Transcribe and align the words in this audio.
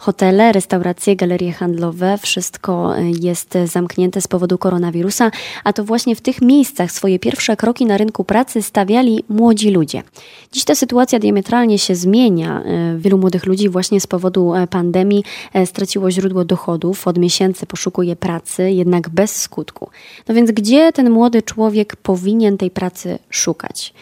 Hotele, 0.00 0.52
restauracje, 0.52 1.16
galerie 1.16 1.52
handlowe, 1.52 2.18
wszystko 2.18 2.96
e, 2.96 3.10
jest 3.10 3.58
zamknięte 3.64 4.20
z 4.20 4.28
powodu 4.28 4.58
koronawirusa, 4.58 5.30
a 5.64 5.72
to 5.72 5.84
właśnie 5.84 6.16
w 6.16 6.20
tych 6.20 6.42
miejscach 6.42 6.92
swoje 6.92 7.18
pierwsze 7.18 7.56
kroki 7.56 7.86
na 7.86 7.96
rynku 7.96 8.24
pracy 8.24 8.62
stawiali 8.62 9.24
młodzi 9.28 9.70
ludzie. 9.70 10.02
Dziś 10.52 10.64
ta 10.64 10.74
sytuacja 10.74 11.18
diametralnie 11.18 11.78
się 11.78 11.94
zmienia. 11.94 12.62
E, 12.62 12.98
wielu 12.98 13.18
młodych 13.18 13.46
ludzi 13.46 13.68
właśnie 13.68 14.00
z 14.00 14.06
powodu 14.06 14.54
e, 14.54 14.66
pandemii 14.66 15.24
straciło 15.64 16.10
źródło 16.10 16.44
dochodów, 16.44 17.08
od 17.08 17.18
miesięcy 17.18 17.66
poszukuje 17.66 18.16
pracy, 18.16 18.70
jednak 18.70 19.08
bez 19.08 19.36
skutku. 19.36 19.90
No 20.28 20.34
więc 20.34 20.50
gdzie 20.50 20.92
ten 20.92 21.10
młody 21.10 21.42
człowiek 21.42 21.96
powinien 21.96 22.58
tej 22.58 22.70
pracy 22.70 23.18
szukać? 23.30 23.94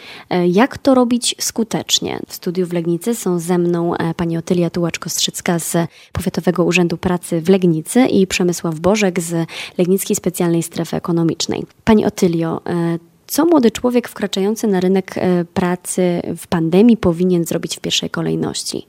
Jak 0.48 0.78
to 0.78 0.94
robić 0.94 1.34
skutecznie? 1.40 2.20
W 2.28 2.34
studiu 2.34 2.66
w 2.66 2.72
Legnicy 2.72 3.14
są 3.14 3.38
ze 3.38 3.58
mną 3.58 3.92
pani 4.16 4.36
Otylia 4.36 4.68
Tułacz-Kostrzycka 4.70 5.58
z 5.58 5.87
Powiatowego 6.12 6.64
Urzędu 6.64 6.96
Pracy 6.96 7.40
w 7.40 7.48
Legnicy 7.48 8.06
i 8.06 8.26
Przemysław 8.26 8.80
Bożek 8.80 9.20
z 9.20 9.48
Legnickiej 9.78 10.16
Specjalnej 10.16 10.62
Strefy 10.62 10.96
Ekonomicznej. 10.96 11.66
Pani 11.84 12.04
Otylio, 12.04 12.60
e, 12.66 12.98
co 13.26 13.44
młody 13.44 13.70
człowiek 13.70 14.08
wkraczający 14.08 14.66
na 14.66 14.80
rynek 14.80 15.18
e, 15.18 15.44
pracy 15.44 16.22
w 16.36 16.46
pandemii 16.46 16.96
powinien 16.96 17.44
zrobić 17.44 17.76
w 17.76 17.80
pierwszej 17.80 18.10
kolejności? 18.10 18.86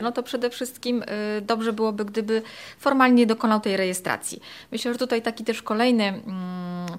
No 0.00 0.12
to 0.12 0.22
przede 0.22 0.50
wszystkim 0.50 1.02
y, 1.02 1.06
dobrze 1.40 1.72
byłoby, 1.72 2.04
gdyby 2.04 2.42
formalnie 2.78 3.26
dokonał 3.26 3.60
tej 3.60 3.76
rejestracji. 3.76 4.40
Myślę, 4.72 4.92
że 4.92 4.98
tutaj 4.98 5.22
taki 5.22 5.44
też 5.44 5.62
kolejny 5.62 6.04
mm, 6.04 6.22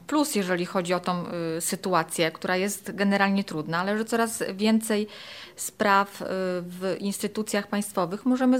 plus, 0.09 0.35
jeżeli 0.35 0.65
chodzi 0.65 0.93
o 0.93 0.99
tą 0.99 1.25
y, 1.57 1.61
sytuację, 1.61 2.31
która 2.31 2.57
jest 2.57 2.95
generalnie 2.95 3.43
trudna, 3.43 3.79
ale 3.79 3.97
że 3.97 4.05
coraz 4.05 4.43
więcej 4.53 5.07
spraw 5.55 6.21
y, 6.21 6.25
w 6.61 6.95
instytucjach 6.99 7.67
państwowych 7.67 8.25
możemy 8.25 8.59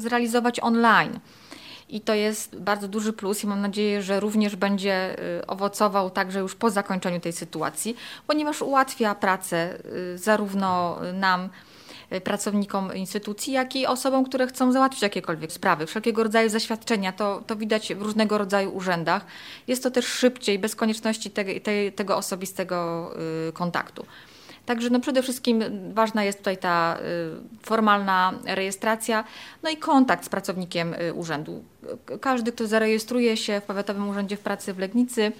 zrealizować 0.00 0.60
online. 0.60 1.18
I 1.88 2.00
to 2.00 2.14
jest 2.14 2.56
bardzo 2.56 2.88
duży 2.88 3.12
plus 3.12 3.44
i 3.44 3.46
mam 3.46 3.60
nadzieję, 3.60 4.02
że 4.02 4.20
również 4.20 4.56
będzie 4.56 5.16
owocował 5.46 6.10
także 6.10 6.40
już 6.40 6.54
po 6.54 6.70
zakończeniu 6.70 7.20
tej 7.20 7.32
sytuacji, 7.32 7.96
ponieważ 8.26 8.62
ułatwia 8.62 9.14
pracę 9.14 9.78
zarówno 10.16 10.98
nam, 11.12 11.48
Y, 11.50 11.75
pracownikom 12.24 12.94
instytucji, 12.94 13.52
jak 13.52 13.76
i 13.76 13.86
osobom, 13.86 14.24
które 14.24 14.46
chcą 14.46 14.72
załatwić 14.72 15.02
jakiekolwiek 15.02 15.52
sprawy, 15.52 15.86
wszelkiego 15.86 16.22
rodzaju 16.22 16.48
zaświadczenia. 16.48 17.12
To, 17.12 17.42
to 17.46 17.56
widać 17.56 17.94
w 17.94 18.02
różnego 18.02 18.38
rodzaju 18.38 18.76
urzędach. 18.76 19.26
Jest 19.66 19.82
to 19.82 19.90
też 19.90 20.06
szybciej, 20.06 20.58
bez 20.58 20.76
konieczności 20.76 21.30
te, 21.30 21.44
te, 21.44 21.92
tego 21.92 22.16
osobistego 22.16 23.10
y, 23.48 23.52
kontaktu. 23.52 24.06
Także 24.66 24.90
no 24.90 25.00
przede 25.00 25.22
wszystkim 25.22 25.64
ważna 25.94 26.24
jest 26.24 26.38
tutaj 26.38 26.58
ta 26.58 26.98
y, 26.98 27.62
formalna 27.62 28.32
rejestracja, 28.46 29.24
no 29.62 29.70
i 29.70 29.76
kontakt 29.76 30.24
z 30.24 30.28
pracownikiem 30.28 30.94
y, 30.94 31.14
urzędu. 31.14 31.64
Każdy, 32.20 32.52
kto 32.52 32.66
zarejestruje 32.66 33.36
się 33.36 33.60
w 33.60 33.64
Powiatowym 33.64 34.08
Urzędzie 34.08 34.36
w 34.36 34.40
Pracy 34.40 34.72
w 34.72 34.78
Legnicy, 34.78 35.32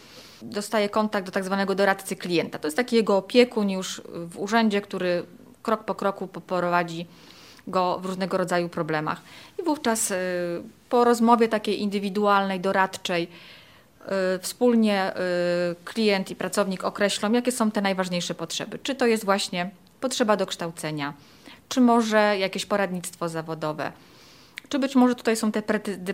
dostaje 0.43 0.89
kontakt 0.89 1.27
do 1.27 1.33
tak 1.33 1.45
zwanego 1.45 1.75
doradcy 1.75 2.17
klienta. 2.17 2.59
To 2.59 2.67
jest 2.67 2.77
taki 2.77 2.97
jego 2.97 3.17
opiekun 3.17 3.71
już 3.71 4.03
w 4.15 4.39
urzędzie, 4.39 4.81
który 4.81 5.27
krok 5.67 5.85
po 5.85 5.95
kroku 5.95 6.27
poprowadzi 6.27 7.07
go 7.67 7.99
w 8.03 8.07
różnego 8.07 8.37
rodzaju 8.37 8.69
problemach. 8.69 9.21
I 9.59 9.63
wówczas 9.63 10.11
y, 10.11 10.15
po 10.89 11.05
rozmowie 11.05 11.49
takiej 11.49 11.83
indywidualnej, 11.83 12.61
doradczej, 12.61 13.23
y, 13.27 14.39
wspólnie 14.39 15.13
y, 15.13 15.85
klient 15.85 16.31
i 16.31 16.37
pracownik 16.37 16.85
określą, 16.85 17.33
jakie 17.33 17.53
są 17.53 17.71
te 17.71 17.81
najważniejsze 17.81 18.35
potrzeby. 18.35 18.79
Czy 18.83 18.95
to 18.95 19.07
jest 19.07 19.25
właśnie 19.25 19.71
potrzeba 20.01 20.37
dokształcenia, 20.37 21.15
czy 21.69 21.81
może 21.81 22.39
jakieś 22.39 22.67
poradnictwo 22.67 23.29
zawodowe, 23.29 23.93
czy 24.69 24.79
być 24.79 24.95
może 24.95 25.15
tutaj 25.15 25.37
są 25.37 25.53
te 25.53 25.63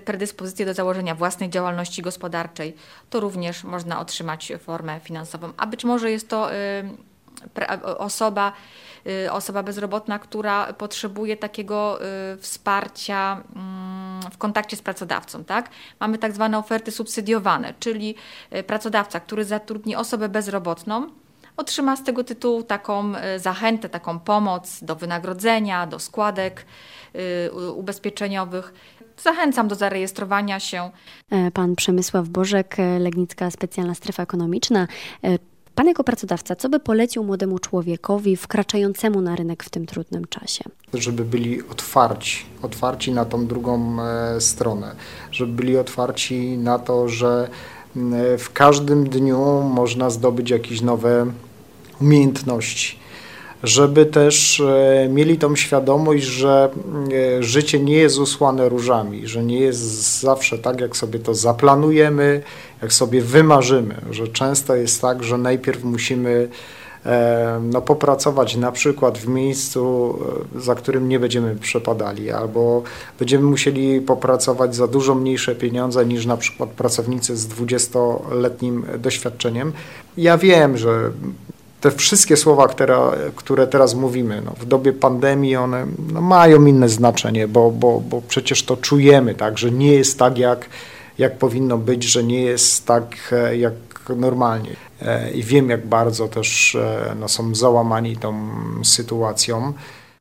predyspozycje 0.05 0.67
do 0.67 0.75
założenia 0.75 1.15
własnej 1.15 1.51
działalności 1.51 2.03
gospodarczej, 2.03 2.77
to 3.11 3.21
również 3.21 3.65
można 3.65 4.01
otrzymać 4.01 4.53
formę 4.59 5.01
finansową. 5.01 5.53
A 5.57 5.67
być 5.67 5.85
może 5.85 6.11
jest 6.11 6.29
to 6.29 6.51
osoba, 7.99 8.53
Y, 9.07 9.33
osoba 9.33 9.63
bezrobotna, 9.63 10.19
która 10.19 10.73
potrzebuje 10.73 11.37
takiego 11.37 11.99
y, 12.35 12.37
wsparcia 12.37 13.43
mm, 13.57 14.31
w 14.33 14.39
kontakcie 14.39 14.77
z 14.77 14.83
pracodawcą. 14.83 15.45
Tak? 15.45 15.71
Mamy 16.01 16.19
tak 16.19 16.33
zwane 16.33 16.59
oferty 16.59 16.91
subsydiowane, 16.91 17.75
czyli 17.81 18.15
y, 18.57 18.63
pracodawca, 18.63 19.21
który 19.21 19.45
zatrudni 19.45 19.97
osobę 19.97 20.29
bezrobotną, 20.29 21.07
otrzyma 21.57 21.97
z 21.97 22.05
tego 22.05 22.25
tytułu 22.25 22.63
taką 22.63 23.13
zachętę, 23.37 23.89
taką 23.89 24.19
pomoc 24.19 24.85
do 24.85 24.97
wynagrodzenia, 24.97 25.87
do 25.87 25.99
składek 25.99 26.67
ubezpieczeniowych. 27.75 28.75
Zachęcam 29.17 29.69
do 29.69 29.75
zarejestrowania 29.75 30.61
się. 30.61 30.91
E, 31.31 31.51
pan 31.51 31.77
Przemysław 31.77 32.29
Bożek, 32.29 32.77
Legnicka 32.99 33.51
Specjalna 33.51 33.95
Strefa 33.95 34.23
Ekonomiczna. 34.23 34.87
E, 35.73 35.75
Pan 35.75 35.87
jako 35.87 36.05
pracodawca, 36.05 36.57
co 36.57 36.69
by 36.69 36.81
polecił 36.81 37.25
młodemu 37.25 37.59
człowiekowi 37.59 38.37
wkraczającemu 38.37 39.21
na 39.21 39.37
rynek 39.37 39.65
w 39.65 39.71
tym 39.71 39.87
trudnym 39.87 40.25
czasie? 40.25 40.65
Żeby 40.95 41.25
byli 41.25 41.63
otwarci, 41.63 42.45
otwarci 42.63 43.13
na 43.13 43.25
tą 43.25 43.47
drugą 43.47 43.97
e, 44.03 44.41
stronę, 44.41 44.95
żeby 45.31 45.53
byli 45.53 45.79
otwarci 45.79 46.59
na 46.59 46.79
to, 46.79 47.09
że 47.09 47.49
w 48.39 48.47
każdym 48.53 49.09
dniu 49.09 49.63
można 49.63 50.11
zdobyć 50.11 50.51
jakieś 50.51 50.81
nowe 50.81 51.27
umiejętności 52.01 53.02
żeby 53.63 54.07
też 54.07 54.61
e, 54.61 55.09
mieli 55.11 55.39
tą 55.39 55.57
świadomość, 55.57 56.25
że 56.25 56.71
e, 57.39 57.43
życie 57.43 57.81
nie 57.81 57.97
jest 57.97 58.19
usłane 58.19 58.69
różami, 58.69 59.27
że 59.27 59.45
nie 59.45 59.61
jest 59.61 60.21
zawsze 60.21 60.59
tak, 60.59 60.81
jak 60.81 60.97
sobie 60.97 61.19
to 61.19 61.35
zaplanujemy, 61.35 62.43
jak 62.83 62.93
sobie 62.93 63.23
wymarzymy, 63.23 63.95
że 64.11 64.29
często 64.29 64.77
jest 64.77 65.01
tak, 65.01 65.23
że 65.23 65.39
najpierw 65.39 65.85
musimy 65.85 66.49
e, 67.07 67.61
no, 67.73 67.83
popracować 67.83 68.57
na 68.57 68.73
przykład 68.73 69.19
w 69.19 69.29
miejscu, 69.29 70.19
za 70.57 70.75
którym 70.75 71.09
nie 71.09 71.21
będziemy 71.21 71.57
przepadali, 71.57 72.31
albo 72.31 72.83
będziemy 73.19 73.45
musieli 73.45 74.01
popracować 74.01 74.77
za 74.77 74.87
dużo 74.87 75.15
mniejsze 75.15 75.55
pieniądze 75.55 76.07
niż 76.07 76.27
na 76.27 76.37
przykład 76.37 76.71
pracownicy 76.71 77.37
z 77.37 77.49
20-letnim 77.49 78.99
doświadczeniem. 78.99 79.73
Ja 80.17 80.39
wiem, 80.39 80.79
że 80.79 81.11
te 81.83 81.91
wszystkie 81.91 82.37
słowa, 82.37 82.69
które, 82.69 83.11
które 83.37 83.67
teraz 83.67 83.95
mówimy, 83.95 84.43
no, 84.45 84.53
w 84.61 84.65
dobie 84.65 84.93
pandemii, 84.93 85.57
one 85.57 85.87
no, 86.13 86.21
mają 86.21 86.67
inne 86.67 86.89
znaczenie, 86.89 87.49
bo, 87.49 87.71
bo, 87.71 88.01
bo 88.01 88.23
przecież 88.29 88.63
to 88.63 88.77
czujemy, 88.77 89.35
tak, 89.35 89.59
że 89.59 89.71
nie 89.71 89.93
jest 89.93 90.19
tak, 90.19 90.39
jak, 90.39 90.69
jak 91.19 91.39
powinno 91.39 91.79
być, 91.79 92.05
że 92.05 92.25
nie 92.25 92.43
jest 92.43 92.87
tak, 92.87 93.17
e, 93.33 93.57
jak 93.57 93.75
normalnie. 94.17 94.77
E, 95.03 95.31
I 95.31 95.43
wiem, 95.43 95.71
jak 95.71 95.87
bardzo 95.87 96.29
też 96.29 96.75
e, 96.75 97.17
no, 97.21 97.29
są 97.29 97.55
załamani 97.55 98.17
tą 98.17 98.51
sytuacją. 98.85 99.73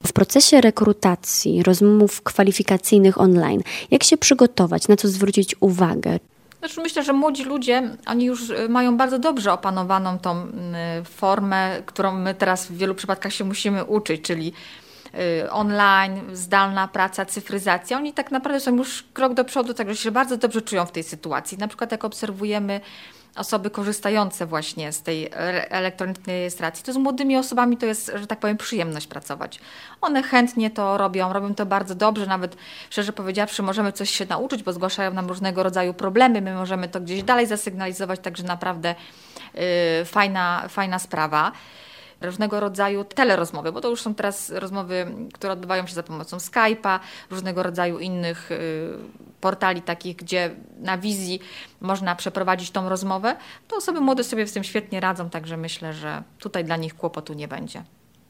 W 0.08 0.14
procesie 0.14 0.62
rekrutacji, 0.62 1.64
rozmów 1.64 2.22
kwalifikacyjnych 2.22 3.22
online, 3.22 3.62
jak 3.92 4.04
się 4.04 4.18
przygotować, 4.18 4.88
na 4.88 4.96
co 4.96 5.08
zwrócić 5.08 5.56
uwagę? 5.60 6.20
Znaczy 6.62 6.82
myślę, 6.82 7.04
że 7.04 7.14
młodzi 7.14 7.44
ludzie, 7.44 7.98
oni 8.06 8.26
już 8.26 8.50
y, 8.50 8.70
mają 8.70 8.98
bardzo 8.98 9.20
dobrze 9.20 9.54
opanowaną 9.54 10.20
tą 10.20 10.44
y, 10.44 10.50
formę, 11.04 11.82
którą 11.86 12.12
my 12.12 12.36
teraz 12.36 12.66
w 12.66 12.78
wielu 12.78 12.96
przypadkach 12.96 13.34
się 13.34 13.44
musimy 13.44 13.86
uczyć, 13.86 14.22
czyli 14.22 14.54
online, 15.50 16.22
zdalna 16.34 16.88
praca, 16.88 17.26
cyfryzacja. 17.26 17.98
Oni 17.98 18.14
tak 18.14 18.32
naprawdę 18.32 18.60
są 18.60 18.76
już 18.76 19.04
krok 19.14 19.34
do 19.34 19.46
przodu, 19.46 19.74
także 19.74 19.96
się 19.96 20.12
bardzo 20.12 20.38
dobrze 20.38 20.62
czują 20.62 20.86
w 20.86 20.92
tej 20.92 21.04
sytuacji. 21.04 21.58
Na 21.58 21.68
przykład 21.68 21.92
jak 21.92 22.06
obserwujemy 22.06 22.82
osoby 23.36 23.70
korzystające 23.70 24.46
właśnie 24.46 24.92
z 24.92 25.02
tej 25.02 25.30
elektronicznej 25.70 26.36
rejestracji, 26.36 26.84
to 26.84 26.94
z 26.94 26.98
młodymi 26.98 27.38
osobami 27.38 27.78
to 27.78 27.86
jest, 27.86 28.12
że 28.16 28.28
tak 28.28 28.40
powiem, 28.40 28.58
przyjemność 28.58 29.08
pracować. 29.08 29.60
One 30.02 30.24
chętnie 30.24 30.70
to 30.70 30.98
robią, 30.98 31.34
robią 31.34 31.56
to 31.56 31.66
bardzo 31.66 31.96
dobrze, 31.96 32.26
nawet 32.26 32.58
szczerze 32.90 33.14
powiedziawszy, 33.14 33.64
możemy 33.64 33.92
coś 33.92 34.10
się 34.10 34.26
nauczyć, 34.26 34.64
bo 34.64 34.74
zgłaszają 34.74 35.14
nam 35.14 35.28
różnego 35.28 35.64
rodzaju 35.64 35.94
problemy, 35.94 36.42
my 36.42 36.54
możemy 36.54 36.90
to 36.90 37.02
gdzieś 37.02 37.24
dalej 37.24 37.48
zasygnalizować, 37.48 38.20
także 38.20 38.44
naprawdę 38.44 38.96
yy, 39.54 39.62
fajna, 40.06 40.68
fajna 40.70 41.00
sprawa 41.00 41.52
różnego 42.22 42.60
rodzaju 42.60 43.04
telerozmowy, 43.04 43.72
bo 43.72 43.82
to 43.82 43.90
już 43.90 44.02
są 44.02 44.16
teraz 44.16 44.50
rozmowy, 44.50 45.08
które 45.34 45.54
odbywają 45.54 45.88
się 45.88 45.94
za 45.94 46.04
pomocą 46.04 46.38
Skype'a, 46.38 47.00
różnego 47.30 47.64
rodzaju 47.64 48.00
innych 48.00 48.52
y, 48.52 48.90
portali 49.42 49.82
takich, 49.82 50.16
gdzie 50.16 50.56
na 50.80 50.98
wizji 50.98 51.40
można 51.82 52.16
przeprowadzić 52.16 52.72
tą 52.72 52.90
rozmowę, 52.90 53.36
to 53.68 53.76
osoby 53.76 54.02
młode 54.02 54.24
sobie 54.24 54.48
z 54.48 54.54
tym 54.54 54.64
świetnie 54.64 55.00
radzą, 55.00 55.30
także 55.30 55.58
myślę, 55.58 55.94
że 55.94 56.24
tutaj 56.40 56.66
dla 56.66 56.78
nich 56.78 56.96
kłopotu 56.96 57.34
nie 57.34 57.48
będzie. 57.48 57.84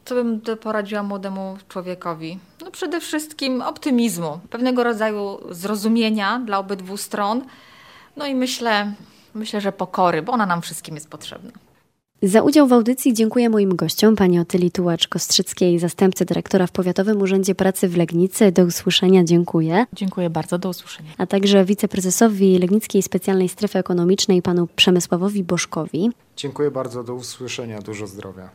Co 0.05 0.15
bym 0.15 0.41
poradziła 0.41 1.03
młodemu 1.03 1.57
człowiekowi? 1.67 2.39
No 2.61 2.71
przede 2.71 2.99
wszystkim 2.99 3.61
optymizmu, 3.61 4.39
pewnego 4.49 4.83
rodzaju 4.83 5.39
zrozumienia 5.49 6.41
dla 6.45 6.59
obydwu 6.59 6.97
stron, 6.97 7.45
no 8.17 8.25
i 8.25 8.35
myślę, 8.35 8.93
myślę, 9.33 9.61
że 9.61 9.71
pokory, 9.71 10.21
bo 10.21 10.33
ona 10.33 10.45
nam 10.45 10.61
wszystkim 10.61 10.95
jest 10.95 11.09
potrzebna. 11.09 11.51
Za 12.23 12.41
udział 12.41 12.67
w 12.67 12.73
audycji 12.73 13.13
dziękuję 13.13 13.49
moim 13.49 13.75
gościom, 13.75 14.15
pani 14.15 14.39
Otyli 14.39 14.71
Tułacz-Kostrzyckiej, 14.71 15.79
zastępcy 15.79 16.25
dyrektora 16.25 16.67
w 16.67 16.71
Powiatowym 16.71 17.21
Urzędzie 17.21 17.55
Pracy 17.55 17.87
w 17.87 17.97
Legnicy. 17.97 18.51
Do 18.51 18.63
usłyszenia, 18.63 19.23
dziękuję. 19.23 19.85
Dziękuję 19.93 20.29
bardzo, 20.29 20.57
do 20.57 20.69
usłyszenia. 20.69 21.09
A 21.17 21.25
także 21.25 21.65
wiceprezesowi 21.65 22.59
Legnickiej 22.59 23.03
Specjalnej 23.03 23.49
Strefy 23.49 23.79
Ekonomicznej, 23.79 24.41
panu 24.41 24.67
Przemysławowi 24.75 25.43
Boszkowi. 25.43 26.09
Dziękuję 26.37 26.71
bardzo, 26.71 27.03
do 27.03 27.15
usłyszenia, 27.15 27.81
dużo 27.81 28.07
zdrowia. 28.07 28.49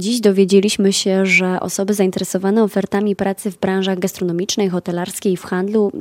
Dziś 0.00 0.20
dowiedzieliśmy 0.20 0.92
się, 0.92 1.26
że 1.26 1.60
osoby 1.60 1.94
zainteresowane 1.94 2.62
ofertami 2.62 3.16
pracy 3.16 3.50
w 3.50 3.58
branżach 3.58 3.98
gastronomicznej, 3.98 4.68
hotelarskiej 4.68 5.32
i 5.32 5.36
w 5.36 5.44
handlu 5.44 5.92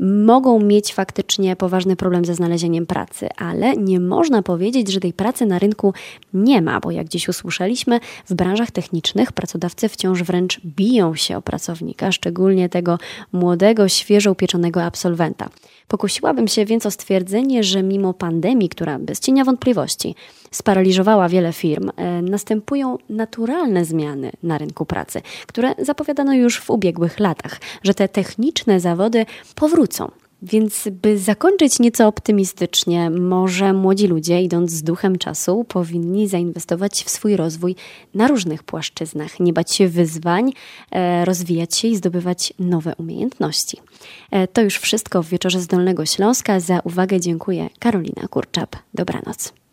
mogą 0.00 0.60
mieć 0.60 0.94
faktycznie 0.94 1.56
poważny 1.56 1.96
problem 1.96 2.24
ze 2.24 2.34
znalezieniem 2.34 2.86
pracy, 2.86 3.28
ale 3.36 3.76
nie 3.76 4.00
można 4.00 4.42
powiedzieć, 4.42 4.92
że 4.92 5.00
tej 5.00 5.12
pracy 5.12 5.46
na 5.46 5.58
rynku 5.58 5.94
nie 6.34 6.62
ma, 6.62 6.80
bo 6.80 6.90
jak 6.90 7.08
dziś 7.08 7.28
usłyszeliśmy, 7.28 8.00
w 8.28 8.34
branżach 8.34 8.70
technicznych 8.70 9.32
pracodawcy 9.32 9.88
wciąż 9.88 10.22
wręcz 10.22 10.60
biją 10.64 11.14
się 11.14 11.36
o 11.36 11.42
pracownika, 11.42 12.12
szczególnie 12.12 12.68
tego 12.68 12.98
młodego, 13.32 13.88
świeżo 13.88 14.32
upieczonego 14.32 14.82
absolwenta. 14.82 15.48
Pokusiłabym 15.88 16.48
się 16.48 16.64
więc 16.64 16.86
o 16.86 16.90
stwierdzenie, 16.90 17.64
że 17.64 17.82
mimo 17.82 18.14
pandemii, 18.14 18.68
która 18.68 18.98
bez 18.98 19.20
cienia 19.20 19.44
wątpliwości 19.44 20.14
sparaliżowała 20.50 21.28
wiele 21.28 21.52
firm, 21.52 21.90
e, 21.96 22.22
następują 22.22 22.98
naturalne 23.08 23.45
zmiany 23.84 24.32
na 24.42 24.58
rynku 24.58 24.86
pracy, 24.86 25.22
które 25.46 25.74
zapowiadano 25.78 26.34
już 26.34 26.60
w 26.60 26.70
ubiegłych 26.70 27.20
latach, 27.20 27.60
że 27.82 27.94
te 27.94 28.08
techniczne 28.08 28.80
zawody 28.80 29.26
powrócą. 29.54 30.10
Więc, 30.42 30.88
by 31.02 31.18
zakończyć 31.18 31.78
nieco 31.78 32.06
optymistycznie, 32.06 33.10
może 33.10 33.72
młodzi 33.72 34.06
ludzie, 34.06 34.42
idąc 34.42 34.70
z 34.70 34.82
duchem 34.82 35.18
czasu, 35.18 35.64
powinni 35.64 36.28
zainwestować 36.28 37.04
w 37.04 37.10
swój 37.10 37.36
rozwój 37.36 37.76
na 38.14 38.28
różnych 38.28 38.62
płaszczyznach, 38.62 39.40
nie 39.40 39.52
bać 39.52 39.74
się 39.74 39.88
wyzwań, 39.88 40.52
e, 40.90 41.24
rozwijać 41.24 41.76
się 41.76 41.88
i 41.88 41.96
zdobywać 41.96 42.52
nowe 42.58 42.94
umiejętności. 42.98 43.78
E, 44.30 44.48
to 44.48 44.62
już 44.62 44.78
wszystko 44.78 45.22
w 45.22 45.28
wieczorze 45.28 45.60
z 45.60 45.66
Dolnego 45.66 46.06
Śląska. 46.06 46.60
Za 46.60 46.80
uwagę 46.84 47.20
dziękuję 47.20 47.68
Karolina 47.78 48.28
Kurczap. 48.28 48.76
Dobranoc. 48.94 49.65